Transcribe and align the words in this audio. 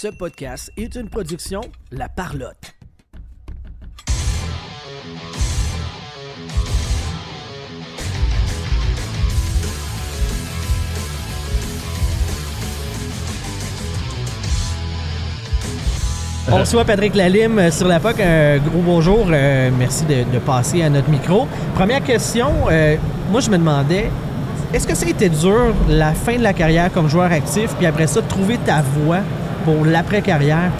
Ce 0.00 0.08
podcast 0.08 0.72
est 0.78 0.94
une 0.94 1.10
production 1.10 1.60
La 1.92 2.08
Parlotte. 2.08 2.74
On 16.50 16.56
reçoit 16.56 16.86
Patrick 16.86 17.14
Lalime 17.14 17.58
euh, 17.58 17.70
sur 17.70 17.86
la 17.86 18.00
POC. 18.00 18.20
Un 18.20 18.56
gros 18.56 18.80
bonjour. 18.80 19.26
euh, 19.30 19.70
merci 19.78 20.06
de, 20.06 20.24
de 20.32 20.38
passer 20.38 20.80
à 20.80 20.88
notre 20.88 21.10
micro. 21.10 21.46
Première 21.74 22.02
question. 22.02 22.48
euh, 22.70 22.96
moi, 23.30 23.42
je 23.42 23.50
me 23.50 23.58
demandais, 23.58 24.10
est-ce 24.72 24.86
que 24.86 24.94
ça 24.94 25.04
a 25.04 25.10
été 25.10 25.28
dur 25.28 25.74
la 25.90 26.14
fin 26.14 26.38
de 26.38 26.42
la 26.42 26.54
carrière 26.54 26.90
comme 26.90 27.10
joueur 27.10 27.30
actif, 27.30 27.74
puis 27.76 27.84
après 27.84 28.06
ça, 28.06 28.22
trouver 28.22 28.56
ta 28.56 28.80
voie 28.80 29.20
pour 29.64 29.84
l'après-carrière? 29.84 30.72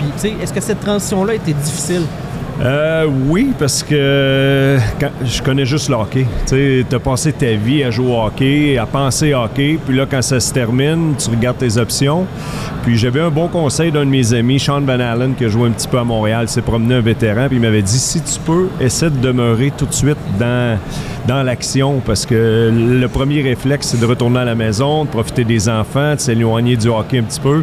Est-ce 0.43 0.52
que 0.52 0.61
cette 0.61 0.80
transition-là 0.80 1.34
était 1.34 1.52
difficile? 1.52 2.02
Euh, 2.62 3.07
oui, 3.29 3.52
parce 3.58 3.82
que 3.82 4.76
je 5.25 5.43
connais 5.43 5.64
juste 5.64 5.88
le 5.88 5.94
hockey. 5.94 6.26
Tu 6.46 6.85
as 6.93 6.98
passé 6.98 7.32
ta 7.32 7.52
vie 7.52 7.82
à 7.82 7.90
jouer 7.90 8.12
au 8.12 8.22
hockey, 8.22 8.76
à 8.76 8.85
penser 8.85 9.32
hockey, 9.32 9.79
puis 9.86 9.96
là, 9.96 10.04
quand 10.11 10.21
ça 10.21 10.38
se 10.40 10.52
termine, 10.52 11.14
tu 11.16 11.30
regardes 11.30 11.57
tes 11.57 11.79
options. 11.79 12.26
Puis 12.82 12.98
j'avais 12.98 13.21
un 13.21 13.30
bon 13.30 13.48
conseil 13.48 13.90
d'un 13.90 14.04
de 14.04 14.11
mes 14.11 14.35
amis, 14.35 14.61
Sean 14.61 14.82
Van 14.82 15.00
Allen, 15.00 15.35
qui 15.35 15.46
a 15.46 15.49
joué 15.49 15.68
un 15.68 15.72
petit 15.72 15.88
peu 15.88 15.99
à 15.99 16.04
Montréal, 16.04 16.49
s'est 16.49 16.60
promené 16.60 16.96
un 16.96 17.00
vétéran, 17.00 17.46
puis 17.49 17.57
il 17.57 17.62
m'avait 17.62 17.82
dit 17.82 17.99
si 17.99 18.21
tu 18.21 18.38
peux, 18.40 18.68
essaie 18.79 19.08
de 19.08 19.18
demeurer 19.18 19.72
tout 19.76 19.86
de 19.86 19.94
suite 19.94 20.18
dans, 20.38 20.79
dans 21.26 21.43
l'action, 21.43 22.02
parce 22.04 22.26
que 22.26 22.71
le 22.71 23.08
premier 23.08 23.40
réflexe, 23.40 23.88
c'est 23.88 24.00
de 24.00 24.07
retourner 24.07 24.40
à 24.40 24.44
la 24.44 24.54
maison, 24.54 25.04
de 25.04 25.08
profiter 25.08 25.44
des 25.44 25.68
enfants, 25.71 26.14
de 26.14 26.21
s'éloigner 26.21 26.76
du 26.76 26.88
hockey 26.88 27.21
un 27.21 27.22
petit 27.22 27.40
peu. 27.40 27.62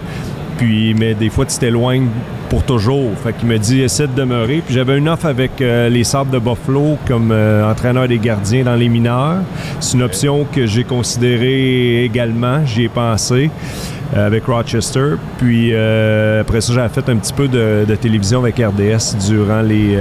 Puis, 0.57 0.93
mais 0.93 1.13
des 1.13 1.29
fois, 1.29 1.45
tu 1.45 1.57
t'éloignes 1.57 2.07
pour 2.49 2.63
toujours. 2.63 3.11
Fait 3.23 3.33
qu'il 3.33 3.47
me 3.47 3.57
dit, 3.57 3.81
essaie 3.81 4.07
de 4.07 4.13
demeurer. 4.13 4.61
Puis 4.65 4.73
j'avais 4.73 4.97
une 4.97 5.09
offre 5.09 5.25
avec 5.25 5.61
euh, 5.61 5.89
les 5.89 6.03
Sables 6.03 6.31
de 6.31 6.39
Buffalo 6.39 6.97
comme 7.07 7.31
euh, 7.31 7.69
entraîneur 7.69 8.07
des 8.07 8.17
gardiens 8.17 8.63
dans 8.63 8.75
les 8.75 8.89
mineurs. 8.89 9.41
C'est 9.79 9.97
une 9.97 10.03
option 10.03 10.45
que 10.51 10.65
j'ai 10.65 10.83
considérée 10.83 12.03
également. 12.03 12.65
J'y 12.65 12.83
ai 12.83 12.89
pensé 12.89 13.51
euh, 14.15 14.25
avec 14.25 14.45
Rochester. 14.45 15.15
Puis 15.37 15.75
après 15.75 16.61
ça, 16.61 16.73
j'avais 16.73 16.89
fait 16.89 17.07
un 17.09 17.17
petit 17.17 17.33
peu 17.33 17.47
de, 17.47 17.85
de 17.87 17.95
télévision 17.95 18.39
avec 18.39 18.57
RDS 18.57 19.17
durant 19.27 19.61
les, 19.61 19.97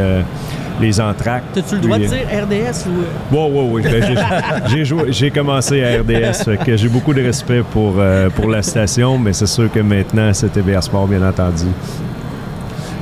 les 0.80 1.00
entractes. 1.00 1.56
As-tu 1.56 1.74
le 1.76 1.80
droit 1.80 1.98
de 1.98 2.04
dire 2.04 2.26
RDS 2.42 2.86
ou. 2.86 3.04
Oui, 3.32 3.48
oui, 3.50 3.68
oui. 3.72 3.82
Ben, 3.82 4.16
j'ai- 4.68 4.84
joué- 4.84 5.06
j'ai 5.12 5.30
commencé 5.30 5.82
à 5.84 6.00
RDS, 6.02 6.44
fait 6.44 6.56
que 6.58 6.76
j'ai 6.76 6.88
beaucoup 6.88 7.14
de 7.14 7.22
respect 7.22 7.62
pour, 7.72 7.94
euh, 7.98 8.28
pour 8.30 8.50
la 8.50 8.62
station, 8.62 9.18
mais 9.18 9.32
c'est 9.32 9.46
sûr 9.46 9.70
que 9.72 9.80
maintenant, 9.80 10.30
c'est 10.32 10.48
TVA 10.52 10.80
Sport, 10.82 11.06
bien 11.06 11.26
entendu. 11.26 11.66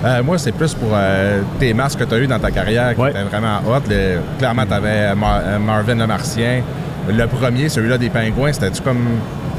Euh, 0.05 0.23
moi, 0.23 0.37
c'est 0.39 0.53
plus 0.53 0.75
pour 0.75 0.91
euh, 0.93 1.41
tes 1.59 1.73
masques 1.73 1.99
que 2.01 2.05
tu 2.05 2.15
as 2.15 2.19
eu 2.19 2.27
dans 2.27 2.39
ta 2.39 2.51
carrière 2.51 2.95
qui 2.95 3.01
Ouais. 3.01 3.11
étaient 3.11 3.23
vraiment 3.23 3.59
hot. 3.67 3.81
Le- 3.89 4.19
clairement, 4.39 4.67
tu 4.67 4.75
avais 4.75 5.15
Marvin 5.15 5.95
le 5.95 6.07
Martien. 6.07 6.61
Le 7.09 7.27
premier, 7.27 7.69
celui-là 7.69 7.97
des 7.99 8.11
pingouins, 8.11 8.53
c'était-tu 8.53 8.83
comme 8.83 8.99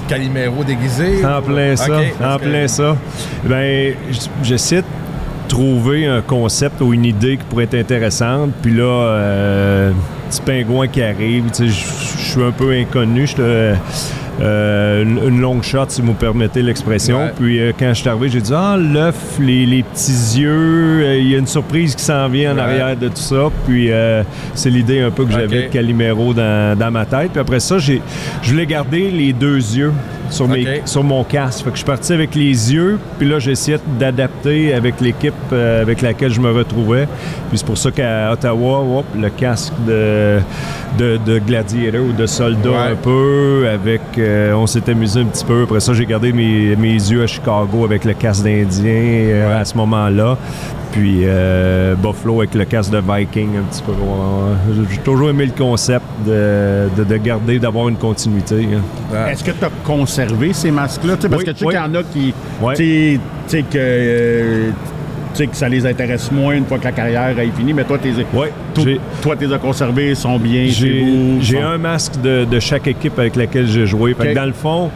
Calimero 0.07 0.63
déguisé? 0.63 1.25
En 1.25 1.41
plein 1.41 1.75
ça, 1.75 1.85
en 2.23 2.37
que- 2.37 2.43
plein 2.43 2.67
ça. 2.67 2.95
Ben, 3.43 3.93
j- 4.11 4.29
j'essaie 4.43 4.77
de 4.77 4.83
trouver 5.47 6.05
un 6.07 6.21
concept 6.21 6.81
ou 6.81 6.93
une 6.93 7.05
idée 7.05 7.37
qui 7.37 7.43
pourrait 7.45 7.65
être 7.65 7.75
intéressante, 7.75 8.51
puis 8.61 8.73
là, 8.73 8.83
euh, 8.83 9.91
petit 10.29 10.41
pingouin 10.41 10.87
qui 10.87 11.01
arrive, 11.01 11.45
je 11.57 11.65
suis 11.65 12.43
un 12.43 12.51
peu 12.51 12.71
inconnu, 12.71 13.27
je 13.27 13.75
euh, 14.41 15.03
une, 15.03 15.39
longue 15.39 15.63
shot, 15.63 15.85
si 15.87 16.01
vous 16.01 16.09
me 16.09 16.13
permettez 16.13 16.61
l'expression. 16.61 17.19
Ouais. 17.19 17.31
Puis 17.39 17.57
euh, 17.57 17.71
quand 17.77 17.93
je 17.93 18.01
suis 18.01 18.09
arrivé, 18.09 18.27
j'ai 18.27 18.41
dit 18.41 18.51
Ah, 18.53 18.75
l'œuf, 18.77 19.15
les, 19.39 19.65
les 19.65 19.81
petits 19.81 20.41
yeux, 20.41 21.05
il 21.19 21.29
y 21.29 21.35
a 21.35 21.37
une 21.37 21.47
surprise 21.47 21.95
qui 21.95 22.03
s'en 22.03 22.27
vient 22.27 22.51
en 22.51 22.55
Ouais. 22.55 22.61
arrière 22.61 22.97
de 22.97 23.07
tout 23.07 23.15
ça. 23.15 23.45
Puis 23.65 23.89
c'est 24.53 24.69
l'idée 24.69 24.99
un 24.99 25.11
peu 25.11 25.23
que 25.23 25.31
j'avais 25.31 25.45
Ok. 25.59 25.67
de 25.67 25.71
Calimero 25.71 26.33
dans, 26.33 26.77
dans 26.77 26.91
ma 26.91 27.05
tête. 27.05 27.31
Puis 27.31 27.39
après 27.39 27.61
ça, 27.61 27.77
je 27.77 27.93
voulais 28.43 28.65
garder 28.65 29.09
les 29.09 29.31
deux 29.31 29.55
yeux 29.55 29.93
sur, 30.29 30.47
mes, 30.47 30.61
Ok. 30.61 30.81
sur 30.85 31.03
mon 31.03 31.23
casque. 31.23 31.63
Fait 31.63 31.69
que 31.69 31.75
je 31.75 31.79
suis 31.79 31.85
parti 31.85 32.13
avec 32.13 32.35
les 32.35 32.73
yeux, 32.73 32.99
puis 33.17 33.27
là, 33.29 33.39
j'essayais 33.39 33.79
d'adapter 33.99 34.73
avec 34.73 34.99
l'équipe 35.01 35.33
euh, 35.53 35.81
avec 35.81 36.01
laquelle 36.01 36.31
je 36.31 36.39
me 36.41 36.51
retrouvais. 36.51 37.07
Puis 37.49 37.57
c'est 37.57 37.65
pour 37.65 37.77
ça 37.77 37.91
qu'à 37.91 38.31
Ottawa, 38.31 38.99
hop, 38.99 39.05
le 39.19 39.29
casque 39.29 39.73
de, 39.87 40.39
de, 40.97 41.17
de 41.25 41.39
gladiator 41.39 42.01
ou 42.01 42.11
de 42.13 42.25
soldat 42.25 42.69
Ouais. 42.69 42.91
un 42.91 42.95
peu, 42.95 43.67
avec... 43.71 44.01
euh, 44.17 44.53
on 44.53 44.67
s'est 44.67 44.89
amusé 44.89 45.21
un 45.21 45.25
petit 45.25 45.45
peu. 45.45 45.63
Après 45.63 45.79
ça, 45.79 45.93
j'ai 45.93 46.05
gardé 46.05 46.31
mes, 46.33 46.75
mes 46.75 46.93
yeux 46.93 47.23
à 47.23 47.27
Chicago 47.27 47.83
avec 47.85 48.05
le 48.05 48.13
casque 48.13 48.43
d'Indien 48.43 48.91
euh, 48.93 49.61
à 49.61 49.65
ce 49.65 49.75
moment-là. 49.77 50.37
Puis 50.95 51.23
euh, 51.23 51.93
Buffalo 51.95 52.39
avec 52.39 52.55
le 52.55 52.63
casque 52.63 52.89
de 52.91 52.99
Viking 53.05 53.49
un 53.57 53.63
petit 53.63 53.83
peu. 53.83 53.91
J'ai 54.89 54.97
toujours 54.99 55.29
aimé 55.29 55.45
le 55.45 55.51
concept 55.51 56.05
de, 56.25 56.87
de, 56.97 57.03
de 57.03 57.17
garder, 57.17 57.59
d'avoir 57.59 57.89
une 57.89 57.97
continuité. 57.97 58.65
hein. 58.73 58.79
Ouais. 59.13 59.33
Est-ce 59.33 59.43
que 59.43 59.51
tu 59.51 59.65
as 59.65 59.69
conservé 59.83 60.53
ces 60.53 60.71
masques-là? 60.71 61.17
Tu 61.17 61.23
sais, 61.23 61.29
Parce 61.29 61.41
Oui, 61.41 61.45
que 61.47 61.51
tu 61.51 61.57
sais 61.59 61.65
oui. 61.65 61.73
qu'il 61.73 61.81
y 61.83 61.85
en 61.85 61.95
a 61.95 62.03
qui. 62.03 62.33
Tu 62.33 62.75
sais- 62.75 63.19
tu 63.47 63.57
sais 63.57 63.61
que. 63.63 63.67
euh, 63.77 64.69
tu 65.33 65.39
sais 65.39 65.47
que 65.47 65.55
ça 65.57 65.67
les 65.67 65.85
intéresse 65.85 66.31
moins 66.31 66.53
une 66.55 66.65
fois 66.65 66.77
que 66.77 66.85
la 66.85 66.93
carrière 66.93 67.37
est 67.37 67.51
finie, 67.57 67.73
mais 67.73 67.83
toi, 67.83 67.97
t'es 67.97 68.11
Ouais, 68.33 68.53
toi, 69.21 69.35
t'es 69.35 69.47
conservés, 69.61 70.11
ils 70.11 70.15
sont 70.15 70.39
bien 70.39 70.63
chez 70.67 70.71
J'ai 70.71 71.01
vous. 71.01 71.37
j'ai 71.41 71.57
sont- 71.57 71.63
un 71.65 71.77
masque 71.77 72.21
de, 72.21 72.45
de 72.45 72.59
chaque 72.61 72.87
équipe 72.87 73.19
avec 73.19 73.35
laquelle 73.35 73.67
j'ai 73.67 73.85
joué. 73.85 74.13
Fait 74.13 74.27
que 74.27 74.29
Ok. 74.29 74.35
dans 74.35 74.45
le 74.45 74.53
fond, 74.53 74.89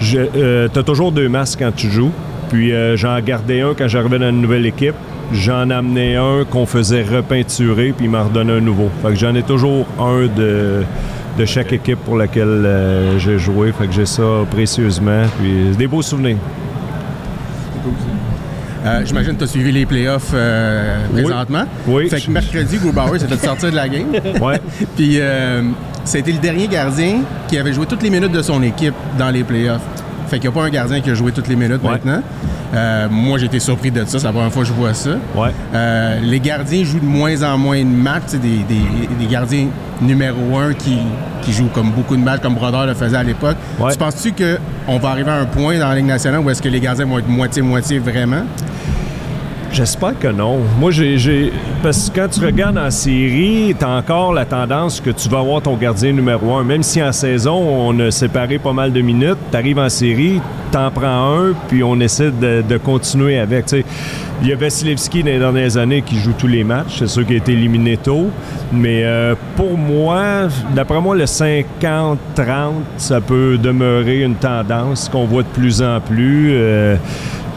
tu 0.00 0.18
as 0.18 0.82
toujours 0.82 1.12
deux 1.12 1.28
masques 1.28 1.60
quand 1.60 1.72
tu 1.76 1.88
joues. 1.92 2.10
Puis 2.50 2.72
euh, 2.72 2.96
j'en 2.96 3.18
gardais 3.20 3.60
un 3.60 3.72
quand 3.78 3.86
j'arrivais 3.86 4.18
dans 4.18 4.30
une 4.30 4.40
nouvelle 4.40 4.66
équipe. 4.66 4.94
J'en 5.32 5.70
amenais 5.70 6.16
un 6.16 6.44
qu'on 6.44 6.66
faisait 6.66 7.02
repeinturer, 7.02 7.92
puis 7.96 8.06
il 8.06 8.10
m'en 8.10 8.24
redonnait 8.24 8.54
un 8.54 8.60
nouveau. 8.60 8.90
Fait 9.02 9.08
que 9.08 9.16
j'en 9.16 9.34
ai 9.34 9.42
toujours 9.42 9.86
un 9.98 10.26
de, 10.26 10.82
de 11.38 11.44
chaque 11.44 11.72
équipe 11.72 11.98
pour 12.04 12.16
laquelle 12.16 12.46
euh, 12.46 13.18
j'ai 13.18 13.38
joué. 13.38 13.72
Fait 13.72 13.86
que 13.86 13.92
j'ai 13.92 14.06
ça 14.06 14.22
précieusement. 14.50 15.22
Puis 15.38 15.76
des 15.76 15.86
beaux 15.86 16.02
souvenirs. 16.02 16.36
Euh, 18.84 19.00
J'imagine 19.06 19.32
que 19.32 19.38
tu 19.38 19.44
as 19.44 19.48
suivi 19.48 19.72
les 19.72 19.86
playoffs 19.86 20.32
euh, 20.34 21.06
présentement. 21.10 21.64
Oui. 21.86 22.08
Fait 22.10 22.20
que 22.20 22.30
mercredi, 22.30 22.76
Grubauer 22.76 23.18
s'était 23.18 23.38
sorti 23.38 23.66
de 23.70 23.76
la 23.76 23.88
game. 23.88 24.08
Ouais. 24.42 24.60
Puis 24.94 25.16
euh, 25.20 25.62
c'était 26.04 26.32
le 26.32 26.38
dernier 26.38 26.68
gardien 26.68 27.20
qui 27.48 27.56
avait 27.56 27.72
joué 27.72 27.86
toutes 27.86 28.02
les 28.02 28.10
minutes 28.10 28.32
de 28.32 28.42
son 28.42 28.62
équipe 28.62 28.94
dans 29.18 29.30
les 29.30 29.42
playoffs. 29.42 29.80
Fait 30.34 30.40
qu'il 30.40 30.50
n'y 30.50 30.56
a 30.56 30.60
pas 30.60 30.66
un 30.66 30.70
gardien 30.70 31.00
qui 31.00 31.10
a 31.10 31.14
joué 31.14 31.30
toutes 31.30 31.46
les 31.46 31.54
minutes 31.54 31.80
Ouais. 31.84 31.92
maintenant. 31.92 32.20
Euh, 32.74 33.06
moi, 33.08 33.38
j'ai 33.38 33.46
été 33.46 33.60
surpris 33.60 33.92
de 33.92 34.04
ça. 34.04 34.18
C'est 34.18 34.24
la 34.26 34.32
première 34.32 34.50
fois 34.52 34.62
que 34.64 34.68
je 34.68 34.72
vois 34.72 34.92
ça. 34.92 35.10
Ouais. 35.36 35.50
Euh, 35.72 36.18
les 36.24 36.40
gardiens 36.40 36.82
jouent 36.82 36.98
de 36.98 37.04
moins 37.04 37.40
en 37.44 37.56
moins 37.56 37.78
de 37.78 37.84
matchs. 37.84 38.32
Des, 38.32 38.38
des- 38.68 39.14
des 39.16 39.26
gardiens 39.30 39.68
numéro 40.02 40.58
un 40.58 40.72
qui, 40.74 40.98
qui 41.42 41.52
jouent 41.52 41.68
comme 41.72 41.92
beaucoup 41.92 42.16
de 42.16 42.22
matchs, 42.22 42.40
comme 42.42 42.54
Brodeur 42.56 42.84
le 42.86 42.94
faisait 42.94 43.16
à 43.16 43.22
l'époque. 43.22 43.56
Ouais. 43.78 43.92
Tu 43.92 43.98
penses-tu 43.98 44.32
qu'on 44.32 44.98
va 44.98 45.10
arriver 45.10 45.30
à 45.30 45.34
un 45.38 45.44
point 45.44 45.78
dans 45.78 45.88
la 45.88 45.94
Ligue 45.94 46.06
nationale 46.06 46.40
où 46.40 46.50
est-ce 46.50 46.60
que 46.60 46.68
les 46.68 46.80
gardiens 46.80 47.04
vont 47.06 47.20
être 47.20 47.28
moitié-moitié 47.28 48.00
vraiment? 48.00 48.42
J'espère 49.74 50.16
que 50.16 50.28
non. 50.28 50.60
Moi, 50.78 50.92
j'ai, 50.92 51.52
Parce 51.82 52.08
que 52.08 52.20
quand 52.20 52.28
tu 52.28 52.44
regardes 52.44 52.78
en 52.78 52.92
série, 52.92 53.74
tu 53.76 53.84
as 53.84 53.88
encore 53.88 54.32
la 54.32 54.44
tendance 54.44 55.00
que 55.00 55.10
tu 55.10 55.28
vas 55.28 55.40
avoir 55.40 55.62
ton 55.62 55.76
gardien 55.76 56.12
numéro 56.12 56.54
un. 56.54 56.62
Même 56.62 56.84
si 56.84 57.02
en 57.02 57.10
saison, 57.10 57.56
on 57.56 57.98
a 57.98 58.12
séparé 58.12 58.60
pas 58.60 58.72
mal 58.72 58.92
de 58.92 59.00
minutes, 59.00 59.36
tu 59.50 59.56
arrives 59.56 59.80
en 59.80 59.88
série, 59.88 60.40
t'en 60.70 60.92
prends 60.92 61.38
un, 61.38 61.54
puis 61.66 61.82
on 61.82 61.98
essaie 61.98 62.30
de, 62.30 62.76
continuer 62.76 63.36
avec. 63.40 63.66
Tu 63.66 63.78
sais, 63.78 63.84
Il 64.42 64.48
y 64.48 64.52
a 64.52 64.56
Vasilevski 64.56 65.24
dans 65.24 65.30
les 65.30 65.38
dernières 65.40 65.76
années 65.76 66.02
qui 66.02 66.18
joue 66.20 66.34
tous 66.38 66.46
les 66.46 66.62
matchs. 66.62 66.98
C'est 67.00 67.08
sûr 67.08 67.26
qu'il 67.26 67.34
a 67.34 67.38
été 67.38 67.52
éliminé 67.54 67.96
tôt. 67.96 68.30
Mais 68.72 69.02
euh, 69.02 69.34
pour 69.56 69.76
moi, 69.76 70.46
d'après 70.72 71.00
moi, 71.00 71.16
le 71.16 71.24
50-30, 71.24 71.64
ça 72.96 73.20
peut 73.20 73.58
demeurer 73.58 74.22
une 74.22 74.36
tendance 74.36 75.08
qu'on 75.08 75.24
voit 75.24 75.42
de 75.42 75.48
plus 75.48 75.82
en 75.82 75.98
plus. 76.00 76.50
Euh, 76.52 76.94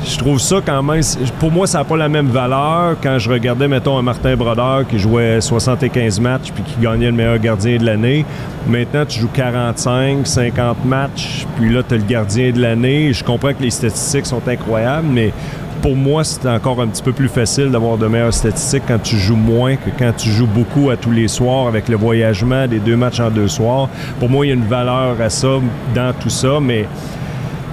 je 0.06 0.18
trouve 0.18 0.40
ça 0.40 0.58
quand 0.66 0.84
même. 0.84 1.02
Pour 1.40 1.52
moi, 1.52 1.68
ça 1.68 1.80
n'a 1.80 1.84
pas 1.84 1.98
la 1.98 2.10
même 2.10 2.28
valeur 2.28 2.96
quand 3.02 3.20
je 3.20 3.30
regardais, 3.30 3.68
mettons, 3.68 3.98
un 3.98 4.02
Martin 4.02 4.36
Brodeur 4.36 4.88
qui 4.88 5.00
jouait 5.00 5.42
75 5.42 6.20
matchs 6.20 6.52
puis 6.54 6.64
qui 6.64 6.82
gagnait 6.82 7.08
le 7.08 7.12
meilleur 7.12 7.40
gardien 7.40 7.78
de 7.78 7.86
l'année. 7.86 8.26
Maintenant, 8.68 9.06
tu 9.06 9.20
joues 9.20 9.30
45, 9.34 10.26
50 10.26 10.86
matchs, 10.86 11.46
puis 11.58 11.74
là, 11.74 11.84
tu 11.88 11.96
as 11.96 11.98
le 11.98 12.04
gardien 12.04 12.52
de 12.52 12.62
l'année. 12.62 13.14
Je 13.14 13.24
comprends 13.24 13.54
que 13.54 13.64
les 13.64 13.72
statistiques 13.72 14.26
sont 14.26 14.42
incroyables, 14.48 15.08
mais 15.10 15.34
pour 15.82 15.96
moi, 15.96 16.24
c'est 16.24 16.48
encore 16.48 16.82
un 16.82 16.88
petit 16.88 17.04
peu 17.04 17.14
plus 17.14 17.30
facile 17.30 17.70
d'avoir 17.72 17.98
de 17.98 18.08
meilleures 18.08 18.34
statistiques 18.34 18.84
quand 18.88 19.02
tu 19.02 19.18
joues 19.18 19.36
moins 19.36 19.76
que 19.76 19.90
quand 19.98 20.12
tu 20.16 20.30
joues 20.30 20.48
beaucoup 20.48 20.90
à 20.90 20.98
tous 20.98 21.12
les 21.12 21.28
soirs 21.28 21.68
avec 21.68 21.88
le 21.88 21.96
voyagement 21.96 22.68
des 22.68 22.80
deux 22.80 22.96
matchs 22.96 23.20
en 23.20 23.30
deux 23.30 23.48
soirs. 23.48 23.90
Pour 24.20 24.30
moi, 24.30 24.46
il 24.46 24.50
y 24.50 24.52
a 24.52 24.56
une 24.56 24.68
valeur 24.68 25.20
à 25.22 25.30
ça 25.30 25.60
dans 25.94 26.14
tout 26.14 26.30
ça, 26.30 26.60
mais 26.62 26.88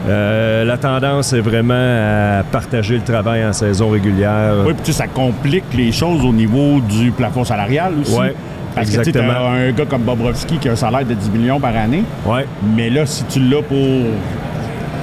euh, 0.07 0.65
la 0.65 0.77
tendance 0.77 1.33
est 1.33 1.41
vraiment 1.41 1.75
à 1.75 2.43
partager 2.43 2.97
le 2.97 3.03
travail 3.03 3.45
en 3.45 3.53
saison 3.53 3.91
régulière. 3.91 4.55
Oui, 4.67 4.75
puis 4.75 4.83
tu 4.85 4.93
sais, 4.93 4.99
ça 4.99 5.07
complique 5.07 5.65
les 5.75 5.93
choses 5.93 6.25
au 6.25 6.33
niveau 6.33 6.81
du 6.81 7.11
plafond 7.11 7.45
salarial 7.45 7.95
aussi. 8.01 8.17
Ouais, 8.19 8.35
Parce 8.75 8.91
que 8.91 9.03
tu 9.03 9.13
t'as 9.13 9.23
un 9.23 9.71
gars 9.73 9.87
comme 9.87 10.03
Bobrovski 10.03 10.59
qui 10.59 10.69
a 10.69 10.73
un 10.73 10.77
salaire 10.77 11.07
de 11.07 11.15
10 11.15 11.31
millions 11.31 11.61
par 11.61 11.77
année, 11.77 12.05
Ouais, 12.27 12.47
mais 12.77 12.91
là, 12.91 13.07
si 13.07 13.25
tu 13.25 13.41
l'as 13.41 13.63
pour 13.63 13.77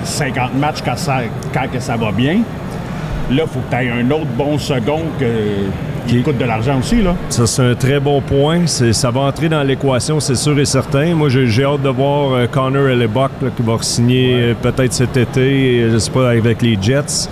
50 0.04 0.56
matchs 0.56 0.82
quand, 0.84 0.98
ça, 0.98 1.18
quand 1.54 1.68
que 1.72 1.80
ça 1.80 1.96
va 1.96 2.12
bien, 2.12 2.40
Là, 3.32 3.44
il 3.46 3.50
faut 3.50 3.60
que 3.60 3.76
tu 3.76 3.82
aies 3.82 3.90
un 3.90 4.12
autre 4.12 4.28
bon 4.38 4.58
second 4.58 5.04
que, 5.18 5.26
qui 6.08 6.22
coûte 6.22 6.38
de 6.38 6.46
l'argent 6.46 6.80
aussi. 6.80 7.02
Là. 7.02 7.16
Ça, 7.30 7.46
c'est 7.46 7.64
un 7.64 7.76
très 7.76 8.00
bon 8.00 8.22
point. 8.22 8.68
Ça 8.68 9.12
va 9.12 9.22
entrer 9.22 9.50
dans 9.50 9.64
l'équation, 9.64 10.20
c'est 10.20 10.36
sûr 10.36 10.58
et 10.60 10.66
certain. 10.66 11.14
Moi, 11.16 11.30
j'ai, 11.30 11.64
hâte 11.64 11.82
de 11.82 11.90
voir 11.90 12.34
euh, 12.34 12.48
Connor 12.48 12.88
là, 12.88 13.30
qui 13.56 13.64
va 13.64 13.78
signer 13.82 14.34
euh, 14.34 14.54
peut-être 14.60 14.94
cet 14.94 15.16
été, 15.18 15.90
je 15.92 15.98
sais 15.98 16.12
pas, 16.12 16.30
avec 16.30 16.62
les 16.62 16.78
Jets. 16.82 17.30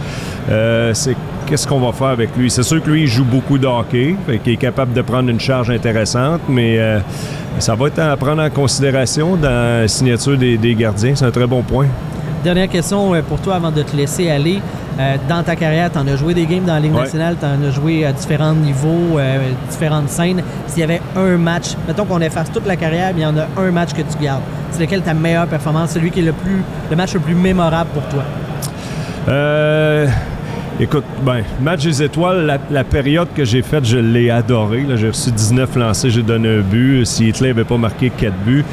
Euh, 0.50 0.94
c'est 0.94 1.16
qu'est-ce 1.46 1.68
qu'on 1.68 1.80
va 1.80 1.92
faire 1.92 2.08
avec 2.08 2.36
lui? 2.38 2.50
C'est 2.50 2.64
sûr 2.64 2.82
que 2.82 2.90
lui, 2.90 3.02
il 3.02 3.08
joue 3.08 3.26
beaucoup 3.26 3.58
de 3.58 3.68
hockey, 3.68 4.16
qu'il 4.44 4.54
est 4.54 4.58
capable 4.58 4.94
de 4.94 5.02
prendre 5.02 5.30
une 5.30 5.40
charge 5.40 5.70
intéressante, 5.70 6.42
mais 6.48 6.78
euh, 6.78 7.00
ça 7.58 7.76
va 7.76 7.88
être 7.88 8.00
à 8.00 8.16
prendre 8.18 8.42
en 8.42 8.50
considération 8.50 9.36
dans 9.36 9.82
la 9.82 9.88
signature 9.88 10.38
des, 10.38 10.58
des 10.58 10.76
gardiens. 10.76 11.14
C'est 11.16 11.26
un 11.26 11.32
très 11.32 11.48
bon 11.48 11.62
point. 11.64 11.88
Dernière 12.44 12.70
question 12.70 13.14
euh, 13.14 13.22
pour 13.22 13.40
toi 13.42 13.56
avant 13.56 13.72
de 13.72 13.82
te 13.84 13.96
laisser 13.96 14.30
aller. 14.30 14.62
Euh, 15.00 15.16
dans 15.28 15.44
ta 15.44 15.56
carrière, 15.56 15.92
tu 15.92 15.98
en 15.98 16.08
as 16.08 16.16
joué 16.16 16.34
des 16.34 16.46
games 16.46 16.64
dans 16.66 16.74
la 16.74 16.80
Ligue 16.80 16.94
Ouais. 16.94 17.02
nationale, 17.04 17.36
tu 17.40 17.46
en 17.46 17.68
as 17.68 17.72
joué 17.72 18.06
à 18.06 18.12
différents 18.12 18.54
niveaux, 18.54 19.18
euh, 19.18 19.50
différentes 19.70 20.10
scènes. 20.10 20.42
S'il 20.68 20.80
y 20.80 20.84
avait 20.84 21.02
un 21.16 21.38
match, 21.38 21.68
mettons 21.88 22.06
qu'on 22.06 22.20
efface 22.22 22.52
toute 22.52 22.66
la 22.66 22.76
carrière, 22.76 23.12
mais 23.16 23.22
il 23.22 23.24
y 23.24 23.28
en 23.28 23.38
a 23.38 23.48
un 23.62 23.72
match 23.72 23.92
que 23.94 24.02
tu 24.02 24.22
gardes. 24.24 24.42
C'est 24.72 24.82
lequel 24.82 25.02
ta 25.02 25.14
meilleure 25.14 25.48
performance, 25.48 25.92
celui 25.92 26.12
qui 26.12 26.20
est 26.20 26.24
le 26.24 26.34
plus 26.34 26.62
le 26.90 26.96
match 26.96 27.14
le 27.14 27.20
plus 27.22 27.36
mémorable 27.36 27.90
pour 27.94 28.04
toi? 28.04 28.24
Euh, 29.28 30.08
écoute, 30.80 31.04
ben, 31.26 31.44
match 31.62 31.84
des 31.84 32.04
étoiles, 32.04 32.46
la, 32.46 32.58
la 32.72 32.84
période 32.84 33.28
que 33.36 33.44
j'ai 33.46 33.62
faite, 33.62 33.86
je 33.86 33.98
l'ai 33.98 34.30
adoré. 34.32 34.84
là. 34.88 34.96
J'ai 34.96 35.10
reçu 35.10 35.32
19 35.32 35.76
lancés, 35.76 36.10
j'ai 36.10 36.24
donné 36.24 36.48
un 36.58 36.62
but. 36.62 37.06
Si 37.06 37.28
Hitler 37.30 37.50
n'avait 37.50 37.64
pas 37.64 37.78
marqué 37.78 38.10
4 38.10 38.34
buts, 38.46 38.66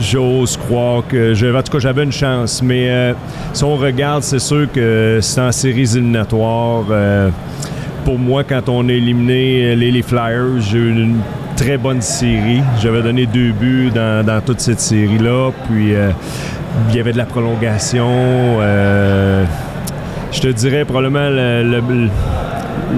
j'ose 0.00 0.56
croire 0.56 1.02
que. 1.08 1.34
j'avais- 1.34 1.58
En 1.58 1.62
tout 1.62 1.72
cas, 1.72 1.78
j'avais 1.78 2.04
une 2.04 2.12
chance. 2.12 2.62
Mais 2.62 2.88
euh, 2.90 3.12
si 3.52 3.64
on 3.64 3.76
regarde, 3.76 4.22
c'est 4.22 4.38
sûr 4.38 4.70
que 4.72 5.18
c'est 5.22 5.40
en 5.40 5.52
séries 5.52 5.90
éliminatoires. 5.96 6.84
euh, 6.90 7.30
pour 8.04 8.18
moi, 8.18 8.44
quand 8.44 8.68
on 8.68 8.88
a 8.88 8.92
éliminé 8.92 9.74
les, 9.74 9.90
les 9.90 10.02
Flyers, 10.02 10.60
j'ai 10.60 10.78
eu 10.78 10.90
une 10.92 11.16
très 11.56 11.76
bonne 11.76 12.00
série. 12.02 12.62
J'avais 12.80 13.02
donné 13.02 13.26
deux 13.26 13.50
buts 13.52 13.90
dans, 13.92 14.24
dans 14.24 14.40
toute 14.40 14.60
cette 14.60 14.78
série-là. 14.80 15.50
Puis 15.68 15.94
euh, 15.94 16.10
il 16.90 16.96
y 16.96 17.00
avait 17.00 17.12
de 17.12 17.18
la 17.18 17.24
prolongation. 17.24 18.06
euh, 18.08 19.44
je 20.30 20.40
te 20.40 20.48
dirais 20.48 20.84
probablement 20.84 21.30
le. 21.30 21.62
le- 21.64 21.80
le- 22.04 22.08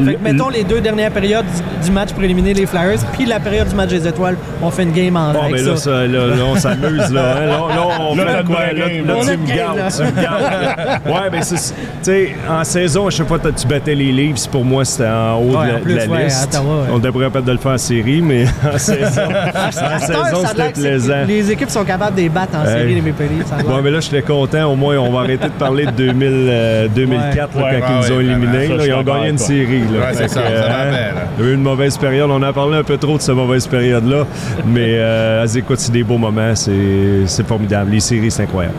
Fait 0.05 0.15
que 0.15 0.23
mettons 0.23 0.49
les 0.49 0.65
deux 0.65 0.81
dernières 0.81 1.11
périodes 1.11 1.45
du, 1.85 1.91
match 1.91 2.13
pour 2.13 2.23
éliminer 2.23 2.55
les 2.55 2.67
Flyers, 2.67 2.99
puis 3.15 3.25
la 3.27 3.41
période 3.41 3.69
du 3.69 3.75
match 3.75 3.89
des 3.91 4.07
étoiles, 4.07 4.37
on 4.63 4.71
fait 4.71 4.83
une 4.85 4.93
game 4.93 5.17
en 5.17 5.33
Bon, 5.33 5.41
avec 5.43 5.53
mais 5.53 5.63
là, 5.63 5.77
ça. 5.77 5.83
ça, 5.85 5.91
là, 6.07 6.27
là, 6.27 6.35
on 6.47 6.57
s'amuse, 6.57 7.11
là. 7.13 7.35
hein. 7.37 7.47
Là, 7.47 7.47
là, 7.47 7.89
on 8.01 8.15
Là, 8.17 8.27
fait 8.27 8.45
quoi? 8.45 8.61
Là, 8.73 8.85
tu 8.89 9.37
me 9.37 9.47
gardes, 9.57 9.79
tu 9.97 10.03
me 10.03 10.23
gardes. 10.23 10.43
ouais, 11.07 11.29
mais 11.33 11.43
c'est... 11.43 11.57
Tu 11.57 11.65
sais, 12.03 12.29
en 12.49 12.63
saison, 12.65 13.07
à 13.07 13.11
chaque 13.11 13.27
fois 13.29 13.39
que 13.39 13.49
tu 13.49 13.67
battais 13.67 13.95
les 13.95 14.13
Leafs, 14.13 14.47
pour 14.49 14.65
moi, 14.65 14.85
c'était 14.85 15.09
en 15.09 15.37
haut 15.39 15.57
Ouais, 15.59 15.67
de 15.67 15.73
la, 15.73 15.77
en 15.77 15.81
plus, 15.81 15.95
de 15.95 15.99
la 15.99 16.07
ouais, 16.07 16.21
à 16.21 16.25
liste. 16.25 16.49
Ottawa, 16.55 16.75
ouais. 16.77 16.89
On 16.93 16.99
devrait 16.99 17.31
peut-être 17.31 17.45
de 17.47 17.53
le 17.53 17.59
faire 17.59 17.73
en 17.73 17.79
série, 17.79 18.21
mais 18.23 18.45
en 18.75 18.79
saison, 18.79 19.23
en 20.35 20.47
c'était 20.47 20.73
plaisant. 20.73 21.25
Les 21.27 21.51
équipes 21.51 21.71
sont 21.71 21.85
capables 21.85 22.17
de 22.17 22.23
les 22.23 22.29
battre 22.29 22.57
en 22.57 22.65
série, 22.67 22.95
les 22.95 23.01
Maple 23.01 23.23
Leafs. 23.37 23.65
Bon, 23.67 23.81
mais 23.83 23.91
là, 23.91 24.01
j'étais 24.01 24.23
content. 24.23 24.67
Au 24.71 24.77
moins, 24.77 24.97
on 24.99 25.11
va 25.13 25.21
arrêter 25.21 25.47
de 25.49 25.53
parler 25.53 25.87
de 25.87 25.91
2000, 25.93 26.29
euh, 26.31 26.89
2004, 26.95 27.59
là, 27.59 27.65
Ouais. 27.65 27.81
quand 27.81 27.89
Ouais, 27.89 27.95
ils 28.07 28.11
nous 28.11 28.17
ont 28.17 28.21
éliminés. 28.21 28.67
je 28.67 28.73
ils 28.73 28.93
ont 28.93 28.97
suis 28.99 29.05
gagné 29.05 29.29
une 29.29 29.37
d'accord 29.37 29.47
série. 29.69 29.93
Là. 29.93 30.01
Ouais, 30.01 30.15
c'est 30.15 30.29
ça, 30.29 30.43
que, 30.43 30.57
ça 30.57 30.81
hein. 30.83 31.15
Il 31.39 31.45
y 31.45 31.49
a 31.49 31.51
eu 31.51 31.55
une 31.55 31.63
mauvaise 31.63 31.97
période. 31.99 32.31
On 32.31 32.35
en 32.35 32.43
a 32.43 32.53
parlé 32.53 32.77
un 32.79 32.83
peu 32.85 32.97
trop 32.97 33.17
de 33.17 33.23
cette 33.23 33.35
mauvaise 33.35 33.67
période-là. 33.67 34.27
mais 34.67 34.95
euh, 34.95 35.47
écoute, 35.47 35.79
c'est 35.79 35.93
des 35.93 36.05
beaux 36.05 36.19
moments. 36.19 36.55
C'est 36.55 37.27
c'est 37.27 37.47
formidable. 37.47 37.91
Les 37.91 38.01
séries, 38.01 38.31
c'est 38.31 38.43
incroyable. 38.45 38.77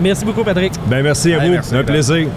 Merci 0.00 0.24
beaucoup, 0.24 0.44
Patrick. 0.44 0.72
Ben 0.86 1.02
merci 1.02 1.32
à 1.32 1.38
Ouais, 1.38 1.46
vous. 1.46 1.52
merci, 1.52 1.76
un 1.76 1.84
plaisir. 1.84 2.28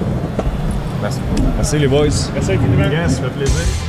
Merci. 1.01 1.19
Merci 1.55 1.79
les 1.79 1.87
boys. 1.87 2.05
Merci 2.33 2.51
infiniment. 2.53 2.89
Yes, 2.89 3.15
ça 3.15 3.23
fait 3.23 3.29
plaisir. 3.29 3.88